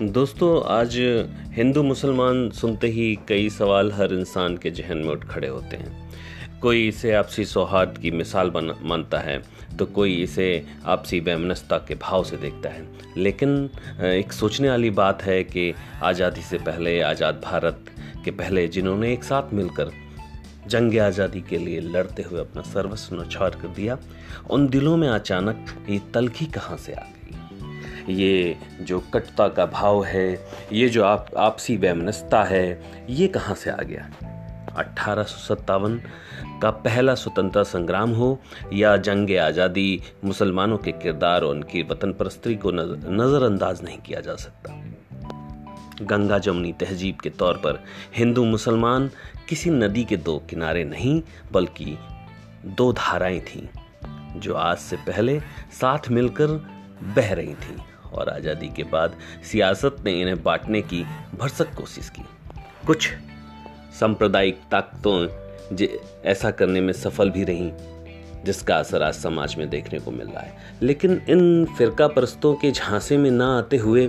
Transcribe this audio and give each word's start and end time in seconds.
दोस्तों, 0.00 0.62
आज 0.64 0.96
हिंदू 1.52 1.82
मुसलमान 1.82 2.50
सुनते 2.50 2.86
ही 2.88 3.18
कई 3.28 3.48
सवाल 3.50 3.90
हर 3.92 4.12
इंसान 4.14 4.56
के 4.56 4.70
जहन 4.70 4.98
में 4.98 5.08
उठ 5.12 5.24
खड़े 5.24 5.48
होते 5.48 5.76
हैं। 5.76 6.60
कोई 6.62 6.86
इसे 6.88 7.12
आपसी 7.12 7.44
सौहार्द 7.44 7.98
की 7.98 8.10
मिसाल 8.10 8.52
मानता 8.82 9.18
है 9.20 9.38
तो 9.78 9.86
कोई 9.88 10.14
इसे 10.14 10.46
आपसी 10.86 11.20
वैमनस्ता 11.20 11.78
के 11.78 11.94
भाव 11.96 12.24
से 12.24 12.36
देखता 12.36 12.68
है। 12.68 12.86
लेकिन 13.16 13.70
एक 14.02 14.32
सोचने 14.32 14.70
वाली 14.70 14.90
बात 14.92 15.22
है 15.22 15.42
कि 15.44 15.72
आज़ादी 16.02 16.42
से 16.42 16.58
पहले, 16.58 17.00
आज़ाद 17.00 17.40
भारत 17.44 17.84
के 18.24 18.30
पहले 18.30 18.66
जिन्होंने 18.68 19.12
एक 19.12 19.24
साथ 19.24 19.52
मिलकर 19.54 19.92
जंग 20.68 20.98
आज़ादी 21.00 21.40
के 21.40 21.58
लिए 21.58 21.80
लड़ते 21.80 22.22
हुए 22.22 22.40
अपना 22.40 22.62
सर्वस्व 22.64 23.16
नौछार 23.16 23.58
कर 23.62 23.68
दिया, 23.70 23.98
उन 24.50 24.68
दिलों 24.68 24.96
में 24.96 25.08
अचानक 25.08 25.76
ये 25.88 26.00
तलखी 26.14 26.46
कहाँ 26.48 26.76
से 26.76 26.92
आ 26.92 27.02
गई? 27.02 27.37
ये 28.08 28.56
जो 28.80 29.00
कटता 29.00 29.48
का 29.48 29.66
भाव 29.66 30.04
है, 30.04 30.46
ये 30.72 30.88
जो 30.88 31.04
आप, 31.04 31.26
आपसी 31.36 31.76
वैमनस्ता 31.76 32.42
है, 32.42 32.82
ये 33.10 33.28
कहाँ 33.28 33.54
से 33.54 33.70
आ 33.70 33.76
गया? 33.76 34.10
अट्ठारह 34.76 35.26
का 36.62 36.70
पहला 36.70 37.14
स्वतंत्रता 37.14 37.62
संग्राम 37.62 38.10
हो 38.10 38.40
या 38.72 38.96
जंग 38.96 39.36
आज़ादी 39.36 40.02
मुसलमानों 40.24 40.78
के 40.78 40.92
किरदार 40.92 41.42
और 41.42 41.54
उनकी 41.54 41.82
वतन 41.82 42.12
परस्त्री 42.12 42.56
को 42.56 42.70
नज़रअंदाज 42.70 43.82
नहीं 43.82 43.98
किया 43.98 44.20
जा 44.20 44.34
सकता। 44.34 44.72
गंगा 46.04 46.38
जमुनी 46.38 46.72
तहजीब 46.72 47.16
के 47.16 47.30
तौर 47.30 47.54
पर 47.54 47.84
हिंदू 48.16 48.44
मुसलमान 48.44 49.10
किसी 49.48 49.70
नदी 49.70 50.04
के 50.04 50.16
दो 50.16 50.42
किनारे 50.50 50.84
नहीं, 50.84 51.22
बल्कि 51.52 51.98
दो 52.66 52.92
धाराएँ 52.92 53.40
थीं, 53.40 53.68
जो 54.40 54.54
आज 54.54 54.78
से 54.78 54.96
पहले 54.96 55.40
साथ 55.80 56.08
मिलकर 56.10 56.46
बह 57.16 57.32
रही 57.34 57.54
थीं। 57.54 57.76
और 58.12 58.28
आज़ादी 58.28 58.68
के 58.68 58.82
बाद 58.84 59.16
सियासत 59.52 59.96
ने 60.04 60.20
इन्हें 60.20 60.42
बांटने 60.42 60.82
की 60.82 61.04
भरसक 61.34 61.74
कोशिश 61.74 62.08
की। 62.10 62.24
कुछ 62.86 63.10
सांप्रदायिक 64.00 64.60
ताकतों 64.70 65.16
ऐसा 66.24 66.50
करने 66.50 66.80
में 66.80 66.92
सफल 66.94 67.30
भी 67.30 67.44
रहीं, 67.44 67.70
जिसका 68.44 68.76
असर 68.76 69.02
आज 69.02 69.14
समाज 69.14 69.54
में 69.56 69.68
देखने 69.70 69.98
को 69.98 70.10
मिल 70.10 70.26
रहा 70.26 70.40
है। 70.40 70.76
लेकिन 70.82 71.20
इन 71.28 71.64
फिरका 71.78 72.06
परस्तों 72.08 72.54
के 72.54 72.70
झांसे 72.70 73.16
में 73.16 73.30
ना 73.30 73.46
आते 73.58 73.76
हुए, 73.76 74.08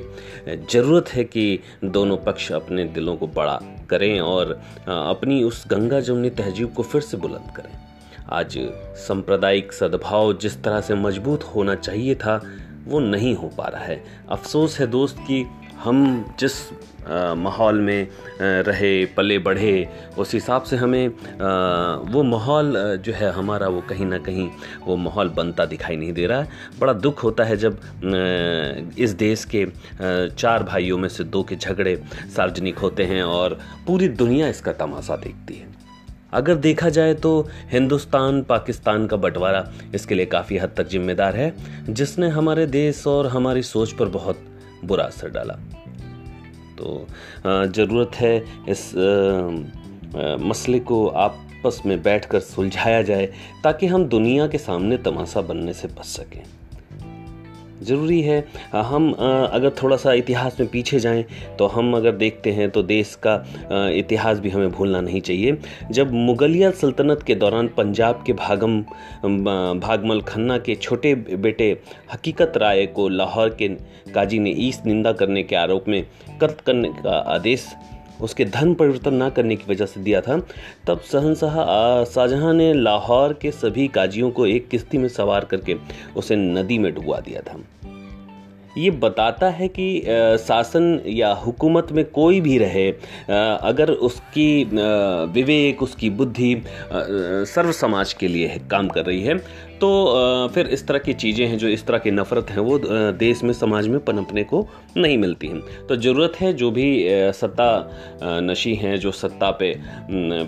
ज़रूरत 0.71 1.09
है 1.09 1.23
कि 1.23 1.59
दोनों 1.83 2.17
पक्ष 2.17 2.51
अपने 2.51 2.83
दिलों 2.85 3.15
को 3.17 3.27
बड़ा 3.27 3.59
करें 3.89 4.19
और 4.19 4.51
अपनी 4.87 5.43
उस 5.43 5.63
गंगा 5.67 5.99
जमुनी 5.99 6.29
तहजीब 6.29 6.73
को 6.73 6.83
फिर 6.83 7.01
से 7.01 7.17
बुलंद 7.17 7.51
करें। 7.55 7.77
आज 8.31 8.57
सांप्रदायिक 8.97 9.73
सद्भाव 9.73 10.33
जिस 10.37 10.61
तरह 10.63 10.81
से 10.81 10.95
मज़बूत 10.95 11.43
होना 11.43 11.75
चाहिए 11.75 12.15
था 12.15 12.41
वो 12.89 12.99
नहीं 12.99 13.35
हो 13.35 13.51
पा 13.57 13.67
रहा 13.67 13.83
है। 13.83 14.03
अफसोस 14.29 14.79
है 14.79 14.87
दोस्त 14.87 15.17
कि 15.27 15.45
हम 15.79 16.25
जिस 16.39 16.53
माहौल 17.37 17.79
में 17.81 18.07
रहे, 18.41 19.05
पले 19.07 19.37
बढ़े, 19.39 19.87
उस 20.17 20.33
हिसाब 20.33 20.63
से 20.63 20.75
हमें 20.75 21.07
वो 22.11 22.23
माहौल 22.23 22.73
जो 23.05 23.13
है 23.13 23.31
हमारा 23.31 23.67
वो 23.67 23.81
कहीं 23.89 24.05
ना 24.05 24.17
कहीं 24.17 24.49
वो 24.85 24.95
माहौल 24.97 25.29
बनता 25.29 25.65
दिखाई 25.65 25.95
नहीं 25.95 26.13
दे 26.13 26.25
रहा। 26.25 26.39
है 26.39 26.49
बड़ा 26.79 26.93
दुख 26.95 27.23
होता 27.23 27.43
है 27.43 27.57
जब 27.57 27.79
इस 28.99 29.11
देश 29.11 29.45
के 29.45 29.65
चार 30.29 30.63
भाइयों 30.63 30.97
में 30.97 31.09
से 31.09 31.23
दो 31.25 31.43
के 31.43 31.55
झगड़े 31.55 31.95
सार्वजनिक 32.35 32.77
होते 32.77 33.03
हैं 33.05 33.23
और 33.23 33.59
पूरी 33.87 34.07
दुनिया 34.09 34.47
इसका 34.47 34.71
तमाशा 34.75 35.15
देखती 35.15 35.55
है। 35.55 35.67
अगर 36.33 36.55
देखा 36.57 36.89
जाए 36.89 37.13
तो 37.15 37.47
हिंदुस्तान, 37.71 38.41
पाकिस्तान 38.43 39.07
का 39.07 39.17
बंटवारा 39.17 39.65
इसके 39.95 40.15
लिए 40.15 40.25
काफ़ी 40.27 40.57
हद 40.57 40.73
तक 40.77 40.87
जिम्मेदार 40.87 41.35
है, 41.35 41.53
जिसने 41.89 42.27
हमारे 42.29 42.65
देश 42.67 43.05
और 43.07 43.27
हमारी 43.27 43.63
सोच 43.63 43.91
पर 43.91 44.09
बहुत 44.09 44.45
बुरा 44.85 45.03
असर 45.03 45.29
डाला। 45.29 45.53
तो 46.77 47.07
ज़रूरत 47.45 48.15
है 48.15 48.37
इस 48.69 48.91
मसले 50.41 50.79
को 50.81 51.07
आपस 51.07 51.81
में 51.85 52.01
बैठकर 52.03 52.39
सुलझाया 52.39 53.01
जाए, 53.01 53.25
ताकि 53.63 53.87
हम 53.87 54.05
दुनिया 54.05 54.47
के 54.47 54.57
सामने 54.57 54.97
तमाशा 54.99 55.41
बनने 55.41 55.73
से 55.73 55.87
बच 55.89 56.05
सकें। 56.05 56.43
ज़रूरी 57.81 58.21
है। 58.21 58.43
हम 58.73 59.11
अगर 59.13 59.69
थोड़ा 59.81 59.95
सा 59.97 60.13
इतिहास 60.13 60.59
में 60.59 60.69
पीछे 60.69 60.99
जाएँ 60.99 61.23
तो 61.59 61.67
हम 61.67 61.95
अगर 61.97 62.15
देखते 62.15 62.51
हैं 62.51 62.69
तो 62.69 62.83
देश 62.83 63.13
का 63.25 63.35
इतिहास 63.91 64.39
भी 64.39 64.49
हमें 64.49 64.71
भूलना 64.71 65.01
नहीं 65.01 65.21
चाहिए। 65.21 65.57
जब 65.91 66.11
मुगलिया 66.13 66.71
सल्तनत 66.71 67.23
के 67.27 67.35
दौरान 67.35 67.67
पंजाब 67.77 68.23
के 68.27 68.33
भागम 68.33 68.79
भागमल 69.79 70.21
खन्ना 70.21 70.57
के 70.57 70.75
छोटे 70.75 71.13
बेटे 71.15 71.71
हकीकत 72.13 72.53
राय 72.57 72.85
को 72.85 73.07
लाहौर 73.09 73.49
के 73.61 73.67
काजी 74.13 74.39
ने 74.39 74.51
ईस्ट 74.67 74.85
निंदा 74.85 75.11
करने 75.13 75.43
के 75.43 75.55
आरोप 75.55 75.87
में 75.87 76.03
कर्त 76.41 76.61
करने 76.61 76.89
का 76.95 77.17
आदेश 77.33 77.65
उसके 78.21 78.45
धन 78.45 78.73
परिवर्तन 78.73 79.13
ना 79.13 79.29
करने 79.29 79.55
की 79.55 79.71
वजह 79.71 79.85
से 79.85 80.01
दिया 80.01 80.21
था। 80.21 80.37
तब 80.87 80.99
सहनशाह 81.01 81.55
शाहजहां 82.05 82.53
ने 82.53 82.73
लाहौर 82.73 83.33
के 83.33 83.51
सभी 83.51 83.87
काजियों 83.89 84.31
को 84.31 84.45
एक 84.47 84.67
किश्ती 84.69 84.97
में 84.97 85.07
सवार 85.09 85.45
करके 85.45 85.75
उसे 86.17 86.35
नदी 86.35 86.77
में 86.77 86.93
डुबवा 86.95 87.19
दिया 87.19 87.41
था। 87.41 87.59
ये 88.77 88.89
बताता 88.93 89.49
है 89.49 89.67
कि 89.67 90.01
शासन 90.39 91.01
या 91.07 91.31
हुकूमत 91.35 91.91
में 91.91 92.03
कोई 92.05 92.39
भी 92.41 92.57
रहे 92.57 92.89
अगर 93.29 93.91
उसकी 93.91 94.63
विवेक, 95.33 95.81
उसकी 95.83 96.09
बुद्धि 96.09 96.55
सर्व 96.93 97.71
समाज 97.71 98.13
के 98.13 98.27
लिए 98.27 98.59
काम 98.71 98.87
कर 98.87 99.05
रही 99.05 99.21
है 99.21 99.37
तो 99.81 100.49
फिर 100.53 100.67
इस 100.67 100.85
तरह 100.87 100.99
की 100.99 101.13
चीज़ें 101.13 101.45
हैं 101.47 101.57
जो 101.57 101.67
इस 101.67 101.85
तरह 101.87 101.97
की 101.97 102.11
नफ़रत 102.11 102.49
हैं, 102.49 102.59
वो 102.59 102.79
देश 103.19 103.43
में, 103.43 103.53
समाज 103.53 103.87
में 103.87 103.99
पनपने 104.05 104.43
को 104.43 104.67
नहीं 104.97 105.17
मिलती 105.17 105.47
हैं। 105.47 105.87
तो 105.87 105.95
ज़रूरत 105.95 106.33
है 106.39 106.51
जो 106.53 106.71
भी 106.71 106.87
सत्ता 107.33 107.69
नशी 108.23 108.73
हैं, 108.75 108.95
जो 108.99 109.11
सत्ता 109.11 109.51
पे 109.61 109.71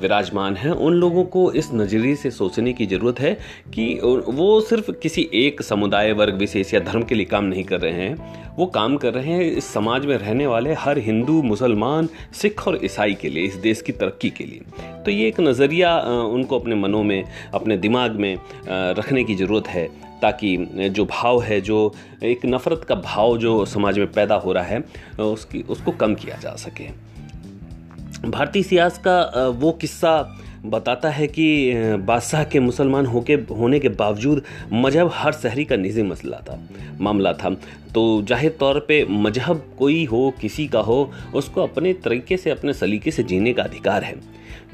विराजमान 0.02 0.56
हैं, 0.56 0.72
उन 0.72 0.94
लोगों 0.94 1.24
को 1.26 1.52
इस 1.54 1.70
नज़रिए 1.74 2.16
से 2.16 2.32
सोचने 2.32 2.74
की 2.74 2.86
ज़रूरत 2.86 3.20
है 3.20 3.34
कि 3.74 3.94
वो 4.04 4.60
सिर्फ़ 4.62 4.92
किसी 4.94 5.30
एक 5.36 5.62
समुदाय, 5.62 6.12
वर्ग, 6.14 6.36
विशेष 6.36 6.74
या 6.74 6.80
धर्म 6.82 7.04
के 7.04 7.16
लिए 7.16 7.26
काम 7.26 7.46
नहीं 7.46 7.64
कर 7.64 7.80
रहे 7.80 7.94
हैं। 7.94 8.40
वो 8.58 8.66
काम 8.68 8.96
कर 8.98 9.14
रहे 9.14 9.34
हैं 9.34 9.44
इस 9.52 9.66
समाज 9.74 10.06
में 10.06 10.16
रहने 10.18 10.48
वाले 10.48 10.74
हर 10.74 10.98
हिंदू, 11.00 11.42
मुसलमान, 11.44 12.08
सिख 12.34 12.68
और 12.68 12.80
ईसाई 12.86 13.14
के 13.14 13.30
लिए, 13.30 13.44
इस 13.44 13.56
देश 13.58 13.82
की 13.82 13.92
तरक्की 13.94 14.30
के 14.30 14.44
लिए। 14.46 15.02
तो 15.06 15.12
ये 15.12 15.28
एक 15.28 15.40
नज़रिया 15.40 15.98
उनको 16.26 16.60
अपने 16.60 16.76
मनों 16.76 17.04
में, 17.04 17.24
अपने 17.54 17.78
दिमाग 17.78 18.16
में 18.16 18.36
रखने 18.68 19.21
की 19.24 19.36
ज़रूरत 19.36 19.68
है 19.68 19.88
ताकि 20.22 20.58
जो 20.90 21.06
भाव 21.06 21.42
है, 21.42 21.62
जो 21.62 21.94
एक 22.24 22.46
नफ़रत 22.46 22.84
का 22.84 22.96
भाव 22.96 23.38
जो 23.38 23.66
समाज 23.66 24.00
में 24.00 24.12
पैदा 24.12 24.36
हो 24.36 24.54
रहा 24.54 24.64
है, 24.64 24.84
उसकी, 25.20 25.62
उसको 25.62 25.92
कम 25.92 26.16
किया 26.16 26.38
जा 26.38 26.56
सके। 26.56 26.88
भारतीय 28.30 28.64
सियास 28.64 28.98
का 28.98 29.48
वो 29.48 29.72
किस्सा 29.72 30.38
बताता 30.66 31.10
है 31.10 31.28
कि 31.28 31.74
बादशाह 32.00 32.44
के 32.44 32.60
मुसलमान 32.60 33.06
होके, 33.06 33.34
होने 33.34 33.80
के 33.80 33.90
बावजूद 33.90 34.42
मज़हब 34.74 35.12
हर 35.14 35.32
शहरी 35.34 35.66
का 35.66 35.76
निजी 35.76 36.04
मसला 36.04 36.38
था, 36.40 36.60
मामला 37.00 37.34
था। 37.34 37.50
तो 37.94 38.22
ज़ाहिर 38.22 38.52
तौर 38.60 38.80
पे 38.80 39.06
मज़हब 39.06 39.64
कोई 39.80 40.04
हो, 40.06 40.34
किसी 40.42 40.68
का 40.68 40.80
हो, 40.80 41.12
उसको 41.36 41.62
अपने 41.62 41.94
तरीके 41.94 42.38
से, 42.38 42.50
अपने 42.50 42.74
सलीके 42.74 43.12
से 43.12 43.24
जीने 43.24 43.54
का 43.54 43.64
अधिकार 43.64 44.04
है। 44.04 44.16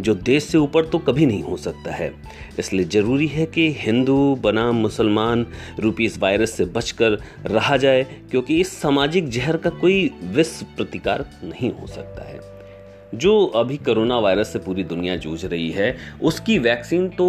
जो 0.01 0.13
देश 0.15 0.43
से 0.43 0.57
ऊपर 0.57 0.85
तो 0.85 0.97
कभी 0.99 1.25
नहीं 1.25 1.41
हो 1.43 1.57
सकता 1.57 1.91
है। 1.91 2.11
इसलिए 2.59 2.85
ज़रूरी 2.85 3.27
है 3.27 3.45
कि 3.45 3.69
हिंदू 3.79 4.35
बनाम 4.35 4.75
मुसलमान, 4.75 5.45
रूपी 5.79 6.05
इस 6.05 6.17
वायरस 6.19 6.51
से 6.51 6.65
बचकर 6.65 7.17
रहा 7.45 7.77
जाए, 7.77 8.03
क्योंकि 8.31 8.59
इस 8.61 8.77
सामाजिक 8.81 9.29
जहर 9.29 9.57
का 9.57 9.69
कोई 9.69 10.11
विश्व 10.25 10.65
प्रतिकार 10.77 11.25
नहीं 11.43 11.71
हो 11.71 11.87
सकता 11.87 12.27
है। 12.29 12.39
जो 13.15 13.45
अभी 13.55 13.77
कोरोना 13.79 14.17
वायरस 14.19 14.51
से 14.53 14.59
पूरी 14.59 14.83
दुनिया 14.85 15.15
जूझ 15.17 15.45
रही 15.45 15.69
है, 15.71 15.95
उसकी 16.21 16.57
वैक्सीन 16.59 17.07
तो 17.09 17.27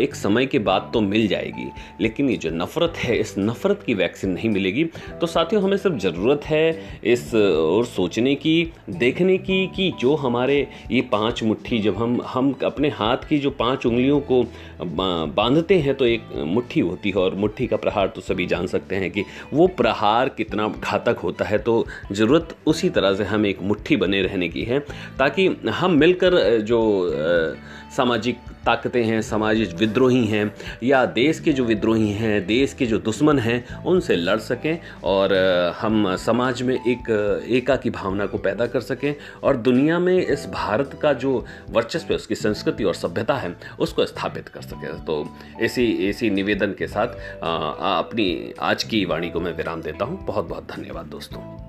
एक 0.00 0.14
समय 0.14 0.46
के 0.46 0.58
बाद 0.60 0.90
तो 0.94 1.00
मिल 1.00 1.26
जाएगी, 1.28 1.68
लेकिन 2.00 2.30
ये 2.30 2.36
जो 2.36 2.50
नफ़रत 2.52 2.96
है, 2.96 3.16
इस 3.16 3.34
नफ़रत 3.38 3.82
की 3.86 3.94
वैक्सीन 3.94 4.30
नहीं 4.30 4.50
मिलेगी। 4.50 4.84
तो 5.20 5.26
साथियों, 5.26 5.62
हमें 5.62 5.76
सिर्फ़ 5.76 5.96
ज़रूरत 5.98 6.44
है 6.44 7.00
इस, 7.04 7.34
और 7.34 7.84
सोचने 7.86 8.34
की, 8.34 8.72
देखने 8.90 9.38
की, 9.38 9.66
कि 9.66 9.90
जो 10.00 10.14
हमारे 10.16 10.56
ये 10.90 11.00
पाँच 11.12 11.42
मुट्ठी, 11.42 11.78
जब 11.78 11.96
हम 11.96 12.20
हम 12.26 12.54
अपने 12.64 12.88
हाथ 12.90 13.28
की 13.28 13.38
जो 13.38 13.50
पाँच 13.52 13.86
उंगलियों 13.86 14.20
को 14.22 14.42
बांधते 15.36 15.78
हैं 15.78 15.94
तो 15.94 16.06
एक 16.06 16.22
मुट्ठी 16.46 16.80
होती 16.80 17.10
है, 17.10 17.16
और 17.16 17.34
मुट्ठी 17.36 17.66
का 17.66 17.76
प्रहार 17.76 18.08
तो 18.08 18.20
सभी 18.20 18.46
जान 18.46 18.66
सकते 18.66 18.96
हैं 18.96 19.10
कि 19.10 19.24
वो 19.52 19.66
प्रहार 19.76 20.28
कितना 20.28 20.68
घातक 20.70 21.18
होता 21.18 21.44
है। 21.44 21.58
तो 21.58 21.84
ज़रूरत 22.12 22.56
उसी 22.66 22.90
तरह 22.90 23.14
से 23.14 23.24
हम 23.24 23.46
एक 23.46 23.62
मुट्ठी 23.62 23.96
बने 23.96 24.22
रहने 24.22 24.48
की 24.48 24.62
है। 24.62 24.78
ताकि 25.18 25.46
हम 25.70 25.92
मिलकर 25.94 26.60
जो 26.62 26.80
सामाजिक 27.96 28.38
ताकतें 28.64 29.02
हैं 29.04 29.20
सामाजिक 29.22 29.74
विद्रोही 29.74 30.24
हैं, 30.26 30.54
या 30.82 31.04
देश 31.06 31.38
के 31.40 31.52
जो 31.52 31.64
विद्रोही 31.64 32.10
हैं, 32.12 32.46
देश 32.46 32.72
के 32.74 32.86
जो 32.86 32.98
दुश्मन 32.98 33.38
हैं, 33.38 33.84
उनसे 33.84 34.16
लड़ 34.16 34.38
सकें 34.38 34.78
और 35.04 35.34
हम 35.80 36.14
समाज 36.16 36.62
में 36.62 36.74
एक 36.74 37.10
एका 37.48 37.76
की 37.76 37.90
भावना 37.90 38.26
को 38.26 38.38
पैदा 38.38 38.66
कर 38.66 38.80
सकें 38.80 39.14
और 39.42 39.56
दुनिया 39.58 39.98
में 39.98 40.16
इस 40.16 40.46
भारत 40.46 40.98
का 41.02 41.12
जो 41.12 41.44
वर्चस्व 41.70 42.06
है, 42.10 42.16
उसकी 42.16 42.34
संस्कृति 42.34 42.84
और 42.84 42.94
सभ्यता 42.94 43.34
है, 43.34 43.54
उसको 43.80 44.06
स्थापित 44.06 44.48
कर 44.48 44.62
सकें। 44.62 45.04
तो 45.04 45.24
इसी 45.62 45.86
इसी 46.08 46.30
निवेदन 46.30 46.74
के 46.78 46.86
साथ 46.86 47.14
अपनी 47.42 48.52
आज 48.60 48.84
की 48.84 49.04
वाणी 49.04 49.30
को 49.30 49.40
मैं 49.40 49.56
विराम 49.56 49.82
देता 49.82 50.04
हूँ। 50.04 50.24
बहुत 50.26 50.48
बहुत 50.48 50.68
धन्यवाद 50.76 51.06
दोस्तों। 51.06 51.65